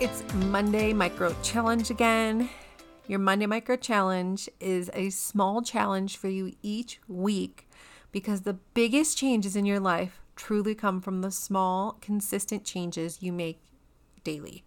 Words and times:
it's 0.00 0.24
Monday 0.46 0.94
Micro 0.94 1.34
Challenge 1.42 1.90
again. 1.90 2.48
Your 3.06 3.18
Monday 3.18 3.44
Micro 3.44 3.76
Challenge 3.76 4.48
is 4.58 4.90
a 4.94 5.10
small 5.10 5.60
challenge 5.60 6.16
for 6.16 6.28
you 6.28 6.54
each 6.62 6.98
week 7.06 7.68
because 8.10 8.40
the 8.40 8.54
biggest 8.72 9.18
changes 9.18 9.56
in 9.56 9.66
your 9.66 9.78
life 9.78 10.22
truly 10.36 10.74
come 10.74 11.02
from 11.02 11.20
the 11.20 11.30
small, 11.30 11.98
consistent 12.00 12.64
changes 12.64 13.22
you 13.22 13.30
make 13.30 13.60
daily. 14.24 14.64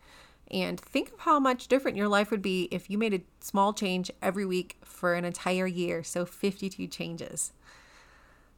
And 0.51 0.79
think 0.79 1.11
of 1.11 1.21
how 1.21 1.39
much 1.39 1.67
different 1.67 1.97
your 1.97 2.09
life 2.09 2.29
would 2.29 2.43
be 2.43 2.67
if 2.69 2.87
you 2.87 2.99
made 2.99 3.15
a 3.15 3.23
small 3.39 3.73
change 3.73 4.11
every 4.21 4.45
week 4.45 4.77
for 4.83 5.15
an 5.15 5.25
entire 5.25 5.65
year. 5.65 6.03
So 6.03 6.25
52 6.25 6.85
changes. 6.85 7.53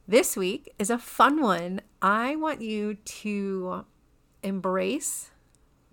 This 0.06 0.36
week 0.36 0.74
is 0.78 0.90
a 0.90 0.98
fun 0.98 1.40
one. 1.40 1.80
I 2.02 2.36
want 2.36 2.60
you 2.60 2.96
to 2.96 3.86
embrace 4.42 5.30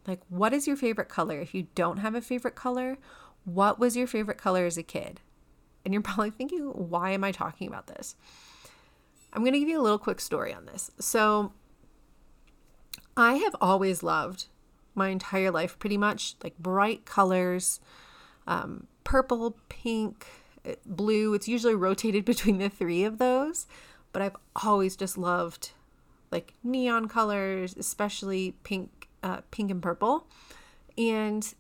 like 0.08 0.22
what 0.30 0.54
is 0.54 0.68
your 0.68 0.76
favorite 0.76 1.10
color? 1.10 1.40
If 1.40 1.54
you 1.54 1.68
don't 1.76 1.98
have 1.98 2.16
a 2.16 2.22
favorite 2.22 2.56
color, 2.56 2.98
what 3.46 3.80
was 3.80 3.96
your 3.96 4.08
favorite 4.08 4.38
color 4.38 4.66
as 4.66 4.78
a 4.78 4.84
kid? 4.84 5.22
And 5.84 5.94
you're 5.94 6.02
probably 6.04 6.32
thinking, 6.32 6.62
why 6.62 7.12
am 7.12 7.24
I 7.24 7.32
talking 7.32 7.68
about 7.68 7.88
this? 7.88 8.16
I'm 9.32 9.42
going 9.42 9.54
to 9.54 9.60
give 9.60 9.70
you 9.70 9.80
a 9.80 9.82
little 9.82 10.00
quick 10.00 10.22
story 10.22 10.54
on 10.54 10.66
this. 10.66 10.92
So, 11.00 11.54
I 13.18 13.36
have 13.36 13.56
always 13.62 14.04
loved 14.04 14.46
my 14.96 15.10
entire 15.10 15.52
life 15.52 15.78
pretty 15.80 15.98
much 15.98 16.36
like 16.44 16.58
bright 16.58 17.06
colors, 17.06 17.80
um, 18.48 18.88
purple, 19.04 19.58
pink, 19.70 20.28
eh, 20.66 20.76
blue. 20.86 21.34
It's 21.34 21.48
usually 21.48 21.76
rotated 21.76 22.26
between 22.26 22.58
the 22.58 22.70
three 22.70 23.04
of 23.04 23.18
those, 23.18 23.68
but 24.12 24.22
I've 24.22 24.36
always 24.64 24.96
just 24.96 25.18
loved 25.18 25.72
like 26.32 26.54
neon 26.64 27.08
colors, 27.08 27.76
especially 27.78 28.56
pink, 28.64 29.03
uh, 29.24 29.42
pink 29.50 29.72
and 29.72 29.82
purple. 29.82 30.28
And 30.98 31.52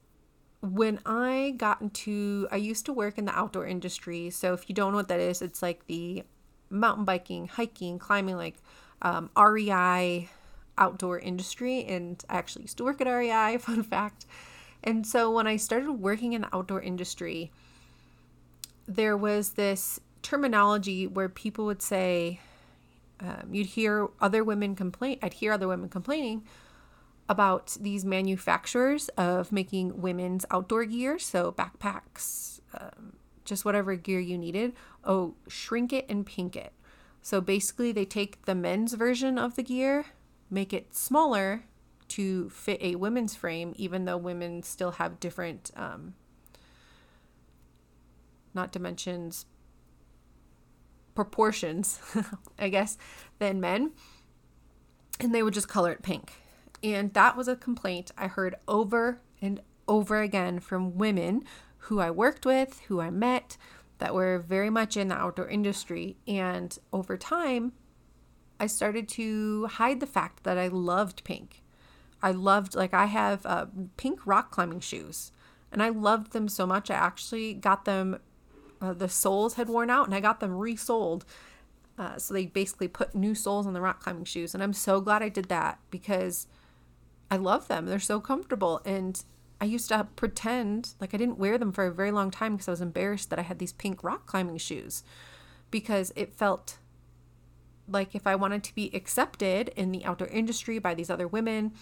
when 0.61 0.99
I 1.05 1.55
got 1.57 1.81
into, 1.81 2.47
I 2.51 2.57
used 2.57 2.85
to 2.85 2.93
work 2.93 3.17
in 3.17 3.25
the 3.25 3.37
outdoor 3.37 3.65
industry. 3.65 4.29
So 4.29 4.53
if 4.53 4.69
you 4.69 4.75
don't 4.75 4.91
know 4.91 4.97
what 4.97 5.07
that 5.07 5.19
is, 5.19 5.41
it's 5.41 5.61
like 5.61 5.87
the 5.87 6.23
mountain 6.69 7.05
biking, 7.05 7.47
hiking, 7.47 7.99
climbing, 7.99 8.37
like 8.37 8.55
um, 9.01 9.29
REI 9.37 10.29
outdoor 10.77 11.19
industry. 11.19 11.83
And 11.85 12.23
I 12.29 12.37
actually 12.37 12.63
used 12.63 12.77
to 12.77 12.83
work 12.83 13.01
at 13.01 13.07
REI, 13.07 13.57
fun 13.59 13.83
fact. 13.83 14.25
And 14.83 15.07
so 15.07 15.31
when 15.31 15.47
I 15.47 15.55
started 15.57 15.91
working 15.93 16.33
in 16.33 16.41
the 16.41 16.55
outdoor 16.55 16.81
industry, 16.81 17.51
there 18.87 19.15
was 19.15 19.51
this 19.51 19.99
terminology 20.21 21.07
where 21.07 21.29
people 21.29 21.65
would 21.65 21.81
say, 21.81 22.39
um, 23.19 23.49
you'd 23.51 23.67
hear 23.67 24.07
other 24.19 24.43
women 24.43 24.75
complain, 24.75 25.19
I'd 25.21 25.33
hear 25.33 25.53
other 25.53 25.67
women 25.67 25.89
complaining 25.89 26.43
about 27.29 27.77
these 27.79 28.03
manufacturers 28.03 29.09
of 29.09 29.51
making 29.51 30.01
women's 30.01 30.45
outdoor 30.51 30.85
gear, 30.85 31.17
so 31.17 31.51
backpacks, 31.51 32.59
um, 32.77 33.13
just 33.45 33.65
whatever 33.65 33.95
gear 33.95 34.19
you 34.19 34.37
needed. 34.37 34.73
Oh, 35.03 35.35
shrink 35.47 35.93
it 35.93 36.05
and 36.09 36.25
pink 36.25 36.55
it. 36.55 36.73
So 37.21 37.39
basically, 37.39 37.91
they 37.91 38.05
take 38.05 38.45
the 38.45 38.55
men's 38.55 38.93
version 38.93 39.37
of 39.37 39.55
the 39.55 39.63
gear, 39.63 40.05
make 40.49 40.73
it 40.73 40.93
smaller 40.93 41.63
to 42.09 42.49
fit 42.49 42.81
a 42.81 42.95
women's 42.95 43.35
frame, 43.35 43.73
even 43.77 44.05
though 44.05 44.17
women 44.17 44.61
still 44.61 44.91
have 44.91 45.19
different, 45.19 45.71
um, 45.75 46.15
not 48.53 48.71
dimensions, 48.71 49.45
proportions, 51.15 51.99
I 52.59 52.69
guess, 52.69 52.97
than 53.39 53.61
men. 53.61 53.93
And 55.19 55.33
they 55.33 55.41
would 55.41 55.53
just 55.53 55.69
color 55.69 55.91
it 55.91 56.03
pink. 56.03 56.33
And 56.83 57.13
that 57.13 57.37
was 57.37 57.47
a 57.47 57.55
complaint 57.55 58.11
I 58.17 58.27
heard 58.27 58.55
over 58.67 59.21
and 59.41 59.61
over 59.87 60.21
again 60.21 60.59
from 60.59 60.97
women 60.97 61.43
who 61.77 61.99
I 61.99 62.11
worked 62.11 62.45
with, 62.45 62.81
who 62.87 62.99
I 62.99 63.09
met, 63.09 63.57
that 63.99 64.13
were 64.13 64.39
very 64.39 64.69
much 64.69 64.97
in 64.97 65.07
the 65.07 65.15
outdoor 65.15 65.47
industry. 65.47 66.17
And 66.27 66.77
over 66.91 67.15
time, 67.17 67.71
I 68.59 68.67
started 68.67 69.07
to 69.09 69.67
hide 69.67 69.99
the 69.99 70.07
fact 70.07 70.43
that 70.43 70.57
I 70.57 70.67
loved 70.67 71.23
pink. 71.23 71.61
I 72.21 72.31
loved, 72.31 72.75
like, 72.75 72.93
I 72.93 73.05
have 73.05 73.45
uh, 73.45 73.65
pink 73.97 74.25
rock 74.25 74.51
climbing 74.51 74.79
shoes, 74.79 75.31
and 75.71 75.83
I 75.83 75.89
loved 75.89 76.31
them 76.31 76.47
so 76.47 76.65
much. 76.65 76.89
I 76.89 76.95
actually 76.95 77.53
got 77.53 77.85
them, 77.85 78.19
uh, 78.81 78.93
the 78.93 79.09
soles 79.09 79.55
had 79.55 79.67
worn 79.67 79.89
out, 79.89 80.05
and 80.05 80.15
I 80.15 80.21
got 80.21 80.39
them 80.39 80.55
resoled. 80.55 81.25
Uh, 81.97 82.17
so 82.17 82.33
they 82.33 82.45
basically 82.45 82.87
put 82.87 83.13
new 83.13 83.35
soles 83.35 83.67
on 83.67 83.73
the 83.73 83.81
rock 83.81 84.01
climbing 84.01 84.25
shoes. 84.25 84.53
And 84.53 84.63
I'm 84.63 84.73
so 84.73 85.01
glad 85.01 85.21
I 85.21 85.29
did 85.29 85.49
that 85.49 85.79
because 85.91 86.47
I 87.29 87.37
love 87.37 87.67
them. 87.67 87.85
They're 87.85 87.99
so 87.99 88.19
comfortable. 88.19 88.81
And 88.85 89.23
I 89.59 89.65
used 89.65 89.89
to 89.89 90.07
pretend 90.15 90.93
like 90.99 91.13
I 91.13 91.17
didn't 91.17 91.37
wear 91.37 91.57
them 91.57 91.71
for 91.71 91.85
a 91.85 91.93
very 91.93 92.11
long 92.11 92.31
time 92.31 92.53
because 92.53 92.67
I 92.67 92.71
was 92.71 92.81
embarrassed 92.81 93.29
that 93.29 93.39
I 93.39 93.43
had 93.43 93.59
these 93.59 93.73
pink 93.73 94.03
rock 94.03 94.25
climbing 94.25 94.57
shoes 94.57 95.03
because 95.71 96.11
it 96.15 96.35
felt 96.35 96.77
like 97.87 98.15
if 98.15 98.27
I 98.27 98.35
wanted 98.35 98.63
to 98.65 98.75
be 98.75 98.91
accepted 98.93 99.69
in 99.69 99.91
the 99.91 100.05
outdoor 100.05 100.27
industry 100.27 100.79
by 100.79 100.93
these 100.93 101.09
other 101.09 101.27
women, 101.27 101.73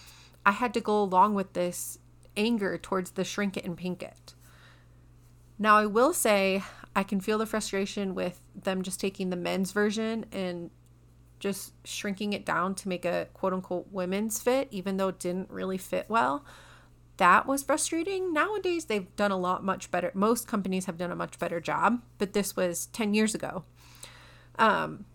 I 0.46 0.52
had 0.52 0.74
to 0.74 0.82
go 0.82 1.02
along 1.02 1.36
with 1.36 1.54
this 1.54 2.00
anger 2.36 2.78
towards 2.78 3.12
the 3.12 3.24
shrink 3.24 3.58
it 3.58 3.66
and 3.66 3.78
pink 3.78 4.02
it. 4.02 4.34
Now, 5.60 5.78
I 5.78 5.86
will 5.86 6.14
say 6.14 6.64
I 6.96 7.04
can 7.04 7.22
feel 7.22 7.38
the 7.38 7.46
frustration 7.46 8.16
with 8.16 8.42
them 8.56 8.82
just 8.82 9.00
taking 9.00 9.30
the 9.30 9.36
men's 9.36 9.72
version 9.72 10.26
and 10.32 10.72
just 11.42 11.74
shrinking 11.86 12.32
it 12.32 12.46
down 12.46 12.76
to 12.76 12.88
make 12.88 13.04
a 13.04 13.28
quote 13.34 13.52
unquote 13.52 13.88
women's 13.92 14.40
fit, 14.40 14.70
even 14.72 14.96
though 14.96 15.10
it 15.10 15.20
didn't 15.20 15.50
really 15.50 15.78
fit 15.78 16.06
well. 16.08 16.46
That 17.18 17.46
was 17.46 17.64
frustrating. 17.64 18.32
Nowadays, 18.32 18.86
they've 18.86 19.14
done 19.16 19.32
a 19.32 19.38
lot 19.38 19.64
much 19.64 19.92
better. 19.92 20.12
Most 20.14 20.48
companies 20.48 20.86
have 20.86 20.98
done 20.98 21.12
a 21.12 21.16
much 21.16 21.38
better 21.40 21.60
job, 21.60 22.02
but 22.20 22.34
this 22.34 22.56
was 22.56 22.86
10 22.88 23.14
years 23.14 23.36
ago. 23.36 23.66
Um, 24.58 25.06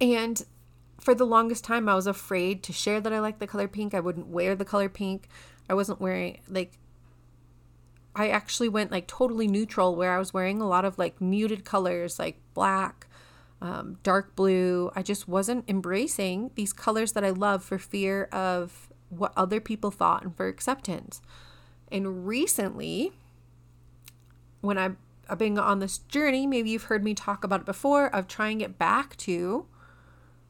and 0.00 0.44
for 1.00 1.14
the 1.14 1.26
longest 1.26 1.64
time, 1.64 1.88
I 1.88 1.94
was 1.94 2.06
afraid 2.06 2.62
to 2.64 2.72
share 2.72 3.00
that 3.00 3.12
I 3.12 3.20
like 3.20 3.38
the 3.38 3.46
color 3.46 3.66
pink. 3.66 3.94
I 3.94 4.00
wouldn't 4.00 4.28
wear 4.28 4.54
the 4.54 4.64
color 4.64 4.88
pink. 4.88 5.28
I 5.68 5.74
wasn't 5.74 6.00
wearing, 6.00 6.40
like, 6.48 6.78
I 8.14 8.28
actually 8.28 8.68
went 8.68 8.90
like 8.90 9.06
totally 9.06 9.46
neutral 9.46 9.94
where 9.94 10.12
I 10.12 10.18
was 10.18 10.34
wearing 10.34 10.60
a 10.60 10.66
lot 10.66 10.84
of 10.84 10.98
like 10.98 11.20
muted 11.20 11.64
colors 11.64 12.18
like 12.18 12.40
black, 12.52 13.06
um, 13.60 13.98
dark 14.02 14.36
blue. 14.36 14.90
I 14.94 15.02
just 15.02 15.28
wasn't 15.28 15.68
embracing 15.68 16.50
these 16.54 16.72
colors 16.72 17.12
that 17.12 17.24
I 17.24 17.30
love 17.30 17.64
for 17.64 17.78
fear 17.78 18.24
of 18.24 18.88
what 19.10 19.32
other 19.36 19.60
people 19.60 19.90
thought 19.90 20.22
and 20.22 20.36
for 20.36 20.46
acceptance. 20.46 21.20
And 21.90 22.26
recently, 22.26 23.12
when 24.60 24.78
I've, 24.78 24.96
I've 25.28 25.38
been 25.38 25.58
on 25.58 25.78
this 25.78 25.98
journey, 25.98 26.46
maybe 26.46 26.70
you've 26.70 26.84
heard 26.84 27.02
me 27.02 27.14
talk 27.14 27.44
about 27.44 27.60
it 27.60 27.66
before, 27.66 28.14
of 28.14 28.28
trying 28.28 28.58
get 28.58 28.78
back 28.78 29.16
to 29.18 29.66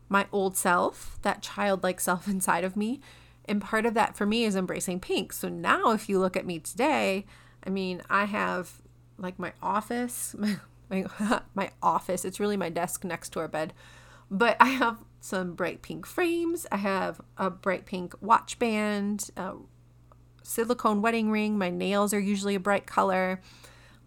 my 0.08 0.26
old 0.32 0.56
self, 0.56 1.18
that 1.22 1.42
childlike 1.42 2.00
self 2.00 2.26
inside 2.28 2.64
of 2.64 2.76
me. 2.76 3.00
And 3.44 3.62
part 3.62 3.86
of 3.86 3.94
that 3.94 4.16
for 4.16 4.26
me 4.26 4.44
is 4.44 4.56
embracing 4.56 5.00
pink. 5.00 5.32
So 5.32 5.48
now, 5.48 5.92
if 5.92 6.08
you 6.08 6.18
look 6.18 6.36
at 6.36 6.44
me 6.44 6.58
today, 6.58 7.24
I 7.64 7.70
mean, 7.70 8.02
I 8.10 8.26
have 8.26 8.82
like 9.16 9.38
my 9.38 9.52
office, 9.62 10.34
my, 10.38 10.56
my 11.54 11.70
office. 11.82 12.24
It's 12.24 12.40
really 12.40 12.56
my 12.56 12.68
desk 12.68 13.04
next 13.04 13.30
to 13.30 13.40
our 13.40 13.48
bed. 13.48 13.72
But 14.30 14.56
I 14.60 14.68
have 14.68 14.98
some 15.20 15.54
bright 15.54 15.82
pink 15.82 16.06
frames. 16.06 16.66
I 16.70 16.76
have 16.76 17.20
a 17.36 17.50
bright 17.50 17.86
pink 17.86 18.14
watch 18.20 18.58
band, 18.58 19.30
a 19.36 19.54
silicone 20.42 21.02
wedding 21.02 21.30
ring. 21.30 21.58
My 21.58 21.70
nails 21.70 22.12
are 22.12 22.20
usually 22.20 22.54
a 22.54 22.60
bright 22.60 22.86
color. 22.86 23.40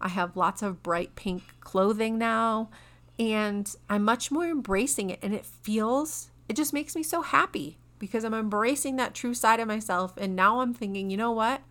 I 0.00 0.08
have 0.08 0.36
lots 0.36 0.62
of 0.62 0.82
bright 0.82 1.14
pink 1.14 1.42
clothing 1.60 2.18
now. 2.18 2.70
And 3.18 3.72
I'm 3.88 4.04
much 4.04 4.30
more 4.30 4.46
embracing 4.46 5.10
it. 5.10 5.18
And 5.22 5.34
it 5.34 5.44
feels, 5.44 6.30
it 6.48 6.56
just 6.56 6.72
makes 6.72 6.96
me 6.96 7.02
so 7.02 7.22
happy 7.22 7.78
because 7.98 8.24
I'm 8.24 8.34
embracing 8.34 8.96
that 8.96 9.14
true 9.14 9.34
side 9.34 9.60
of 9.60 9.68
myself. 9.68 10.16
And 10.16 10.34
now 10.34 10.60
I'm 10.60 10.74
thinking, 10.74 11.10
you 11.10 11.16
know 11.16 11.30
what? 11.32 11.62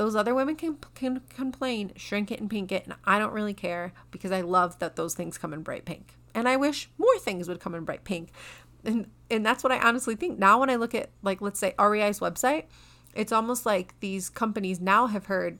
Those 0.00 0.16
other 0.16 0.34
women 0.34 0.56
can, 0.56 0.78
can 0.94 1.20
complain, 1.28 1.92
shrink 1.94 2.30
it 2.30 2.40
and 2.40 2.48
pink 2.48 2.72
it, 2.72 2.84
and 2.86 2.94
I 3.04 3.18
don't 3.18 3.34
really 3.34 3.52
care 3.52 3.92
because 4.10 4.32
I 4.32 4.40
love 4.40 4.78
that 4.78 4.96
those 4.96 5.12
things 5.12 5.36
come 5.36 5.52
in 5.52 5.60
bright 5.60 5.84
pink. 5.84 6.14
And 6.34 6.48
I 6.48 6.56
wish 6.56 6.88
more 6.96 7.18
things 7.18 7.48
would 7.48 7.60
come 7.60 7.74
in 7.74 7.84
bright 7.84 8.02
pink. 8.02 8.30
And 8.82 9.10
and 9.30 9.44
that's 9.44 9.62
what 9.62 9.74
I 9.74 9.78
honestly 9.78 10.16
think. 10.16 10.38
Now 10.38 10.58
when 10.58 10.70
I 10.70 10.76
look 10.76 10.94
at 10.94 11.10
like 11.22 11.42
let's 11.42 11.60
say 11.60 11.74
REI's 11.78 12.18
website, 12.18 12.64
it's 13.14 13.30
almost 13.30 13.66
like 13.66 13.92
these 14.00 14.30
companies 14.30 14.80
now 14.80 15.06
have 15.06 15.26
heard 15.26 15.58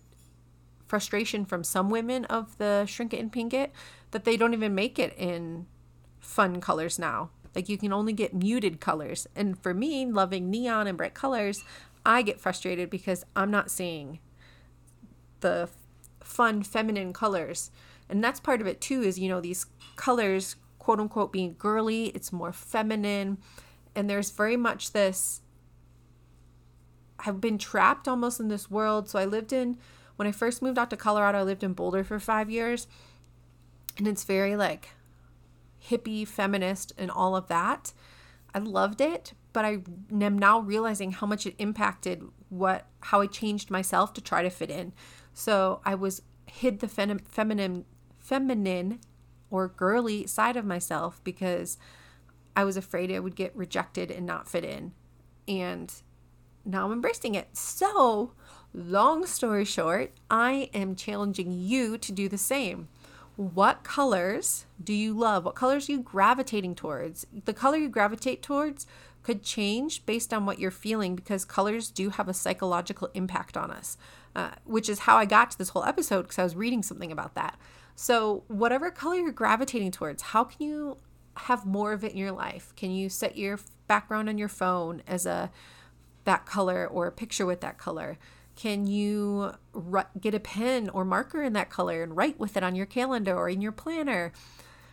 frustration 0.86 1.44
from 1.44 1.62
some 1.62 1.90
women 1.90 2.24
of 2.24 2.56
the 2.56 2.86
shrink 2.86 3.12
it 3.12 3.20
and 3.20 3.30
pink 3.30 3.52
it 3.52 3.72
that 4.12 4.24
they 4.24 4.38
don't 4.38 4.54
even 4.54 4.74
make 4.74 4.98
it 4.98 5.14
in 5.18 5.66
fun 6.18 6.62
colors 6.62 6.98
now. 6.98 7.28
Like 7.54 7.68
you 7.68 7.76
can 7.76 7.92
only 7.92 8.14
get 8.14 8.32
muted 8.32 8.80
colors. 8.80 9.26
And 9.36 9.58
for 9.62 9.74
me, 9.74 10.06
loving 10.06 10.48
neon 10.48 10.86
and 10.86 10.96
bright 10.96 11.12
colors, 11.12 11.62
I 12.06 12.22
get 12.22 12.40
frustrated 12.40 12.88
because 12.88 13.26
I'm 13.36 13.50
not 13.50 13.70
seeing 13.70 14.18
the 15.40 15.68
fun 16.22 16.62
feminine 16.62 17.12
colors. 17.12 17.70
And 18.08 18.22
that's 18.22 18.40
part 18.40 18.60
of 18.60 18.66
it 18.66 18.80
too 18.80 19.02
is, 19.02 19.18
you 19.18 19.28
know, 19.28 19.40
these 19.40 19.66
colors, 19.96 20.56
quote 20.78 21.00
unquote, 21.00 21.32
being 21.32 21.54
girly, 21.58 22.06
it's 22.06 22.32
more 22.32 22.52
feminine. 22.52 23.38
And 23.94 24.08
there's 24.08 24.30
very 24.30 24.56
much 24.56 24.92
this 24.92 25.40
I've 27.26 27.40
been 27.40 27.58
trapped 27.58 28.08
almost 28.08 28.40
in 28.40 28.48
this 28.48 28.70
world. 28.70 29.08
So 29.08 29.18
I 29.18 29.26
lived 29.26 29.52
in 29.52 29.76
when 30.16 30.26
I 30.26 30.32
first 30.32 30.62
moved 30.62 30.78
out 30.78 30.90
to 30.90 30.96
Colorado, 30.96 31.38
I 31.38 31.42
lived 31.42 31.62
in 31.62 31.72
Boulder 31.72 32.04
for 32.04 32.18
5 32.18 32.50
years. 32.50 32.86
And 33.98 34.06
it's 34.08 34.24
very 34.24 34.56
like 34.56 34.90
hippie, 35.88 36.26
feminist 36.26 36.92
and 36.98 37.10
all 37.10 37.36
of 37.36 37.48
that. 37.48 37.92
I 38.54 38.58
loved 38.58 39.00
it, 39.00 39.32
but 39.52 39.64
I 39.64 39.78
am 40.10 40.38
now 40.38 40.60
realizing 40.60 41.12
how 41.12 41.26
much 41.26 41.46
it 41.46 41.54
impacted 41.58 42.22
what 42.48 42.86
how 43.00 43.20
I 43.20 43.26
changed 43.26 43.70
myself 43.70 44.12
to 44.14 44.20
try 44.20 44.42
to 44.42 44.50
fit 44.50 44.70
in. 44.70 44.92
So 45.40 45.80
I 45.86 45.94
was 45.94 46.20
hid 46.44 46.80
the 46.80 46.86
fem- 46.86 47.18
feminine 47.20 47.86
feminine 48.18 49.00
or 49.50 49.68
girly 49.68 50.26
side 50.26 50.54
of 50.54 50.66
myself 50.66 51.24
because 51.24 51.78
I 52.54 52.64
was 52.64 52.76
afraid 52.76 53.10
I 53.10 53.20
would 53.20 53.36
get 53.36 53.56
rejected 53.56 54.10
and 54.10 54.26
not 54.26 54.46
fit 54.46 54.64
in. 54.64 54.92
And 55.48 55.90
now 56.66 56.84
I'm 56.84 56.92
embracing 56.92 57.36
it. 57.36 57.56
So, 57.56 58.34
long 58.74 59.24
story 59.24 59.64
short, 59.64 60.12
I 60.30 60.68
am 60.74 60.94
challenging 60.94 61.52
you 61.52 61.96
to 61.96 62.12
do 62.12 62.28
the 62.28 62.36
same. 62.36 62.88
What 63.36 63.82
colors 63.82 64.66
do 64.84 64.92
you 64.92 65.14
love? 65.14 65.46
What 65.46 65.54
colors 65.54 65.88
are 65.88 65.92
you 65.92 66.00
gravitating 66.00 66.74
towards? 66.74 67.26
The 67.46 67.54
color 67.54 67.78
you 67.78 67.88
gravitate 67.88 68.42
towards 68.42 68.86
could 69.22 69.42
change 69.42 70.04
based 70.06 70.32
on 70.32 70.46
what 70.46 70.58
you're 70.58 70.70
feeling 70.70 71.14
because 71.14 71.44
colors 71.44 71.90
do 71.90 72.10
have 72.10 72.28
a 72.28 72.34
psychological 72.34 73.10
impact 73.14 73.56
on 73.56 73.70
us, 73.70 73.96
uh, 74.34 74.52
which 74.64 74.88
is 74.88 75.00
how 75.00 75.16
I 75.16 75.24
got 75.24 75.50
to 75.52 75.58
this 75.58 75.70
whole 75.70 75.84
episode 75.84 76.22
because 76.22 76.38
I 76.38 76.44
was 76.44 76.56
reading 76.56 76.82
something 76.82 77.12
about 77.12 77.34
that. 77.34 77.58
So, 77.94 78.44
whatever 78.48 78.90
color 78.90 79.16
you're 79.16 79.32
gravitating 79.32 79.90
towards, 79.90 80.22
how 80.22 80.44
can 80.44 80.66
you 80.66 80.96
have 81.36 81.66
more 81.66 81.92
of 81.92 82.02
it 82.02 82.12
in 82.12 82.18
your 82.18 82.32
life? 82.32 82.72
Can 82.76 82.90
you 82.90 83.08
set 83.08 83.36
your 83.36 83.58
background 83.88 84.28
on 84.28 84.38
your 84.38 84.48
phone 84.48 85.02
as 85.06 85.26
a 85.26 85.50
that 86.24 86.46
color 86.46 86.86
or 86.86 87.06
a 87.06 87.12
picture 87.12 87.46
with 87.46 87.60
that 87.60 87.78
color? 87.78 88.18
Can 88.56 88.86
you 88.86 89.52
get 90.20 90.34
a 90.34 90.40
pen 90.40 90.88
or 90.90 91.04
marker 91.04 91.42
in 91.42 91.52
that 91.54 91.70
color 91.70 92.02
and 92.02 92.16
write 92.16 92.38
with 92.38 92.56
it 92.56 92.62
on 92.62 92.74
your 92.74 92.86
calendar 92.86 93.34
or 93.34 93.48
in 93.48 93.62
your 93.62 93.72
planner? 93.72 94.32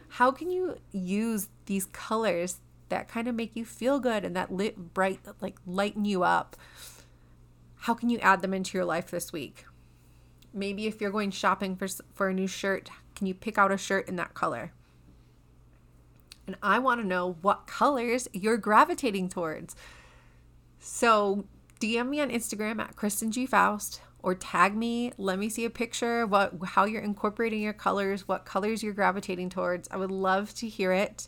How 0.09 0.31
can 0.31 0.50
you 0.50 0.77
use 0.91 1.50
these 1.65 1.85
colors 1.85 2.59
that 2.89 3.07
kind 3.07 3.28
of 3.28 3.36
make 3.36 3.56
you 3.56 3.66
feel 3.66 4.00
good 4.00 4.24
and 4.24 4.36
that 4.36 4.51
lit 4.51 4.94
bright 4.94 5.19
like 5.42 5.57
lighten 5.66 6.06
you 6.06 6.24
up? 6.24 6.56
How 7.81 7.94
can 7.94 8.10
you 8.10 8.19
add 8.19 8.42
them 8.42 8.54
into 8.54 8.78
your 8.78 8.86
life 8.86 9.12
this 9.12 9.31
week? 9.31 9.66
Maybe 10.54 10.88
if 10.88 11.00
you're 11.00 11.12
going 11.12 11.31
shopping 11.31 11.75
for 11.75 11.88
for 12.13 12.30
a 12.30 12.34
new 12.34 12.48
shirt, 12.48 12.89
can 13.16 13.28
you 13.28 13.34
pick 13.34 13.57
out 13.57 13.72
a 13.72 13.78
shirt 13.78 14.07
in 14.07 14.16
that 14.18 14.34
color? 14.34 14.72
And 16.45 16.56
I 16.63 16.80
want 16.80 17.01
to 17.01 17.07
know 17.07 17.38
what 17.42 17.68
colors 17.68 18.28
you're 18.31 18.57
gravitating 18.57 19.30
towards. 19.30 19.75
So 20.80 21.45
DM 21.80 22.10
me 22.10 22.22
on 22.22 22.30
Instagram 22.30 22.80
at 22.80 22.95
Kristen 22.95 23.31
G 23.31 23.45
Faust 23.45 24.01
or 24.24 24.33
tag 24.33 24.75
me. 24.75 25.12
Let 25.18 25.40
me 25.40 25.50
see 25.50 25.66
a 25.66 25.69
picture 25.69 26.22
of 26.22 26.31
what 26.31 26.54
how 26.63 26.86
you're 26.86 27.01
incorporating 27.01 27.62
your 27.62 27.74
colors, 27.74 28.28
what 28.28 28.45
colors 28.45 28.81
you're 28.81 28.94
gravitating 28.94 29.50
towards. 29.50 29.88
I 29.92 29.98
would 29.98 30.12
love 30.12 30.54
to 30.56 30.68
hear 30.68 30.92
it. 30.92 31.28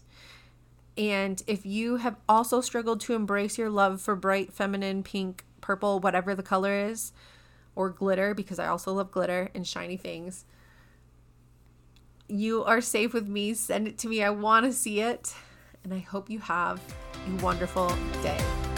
And 1.00 1.42
if 1.48 1.66
you 1.66 1.96
have 1.96 2.18
also 2.28 2.60
struggled 2.60 3.00
to 3.02 3.14
embrace 3.14 3.58
your 3.58 3.70
love 3.70 4.02
for 4.02 4.18
bright, 4.18 4.52
feminine, 4.52 5.02
pink, 5.02 5.46
purple, 5.62 6.02
whatever 6.02 6.36
the 6.36 6.44
color 6.44 6.74
is, 6.74 7.14
or 7.74 7.90
glitter, 7.90 8.34
because 8.34 8.60
I 8.60 8.68
also 8.68 8.92
love 8.92 9.10
glitter 9.10 9.50
and 9.56 9.66
shiny 9.66 9.96
things, 9.96 10.44
you 12.28 12.66
are 12.66 12.82
safe 12.82 13.14
with 13.14 13.30
me. 13.30 13.54
Send 13.54 13.88
it 13.88 13.98
to 14.00 14.10
me. 14.10 14.22
I 14.22 14.30
want 14.30 14.66
to 14.66 14.74
see 14.74 15.00
it. 15.00 15.34
And 15.86 15.94
I 15.94 16.00
hope 16.00 16.30
you 16.30 16.40
have 16.40 16.82
a 17.26 17.44
wonderful 17.44 17.88
day. 18.22 18.69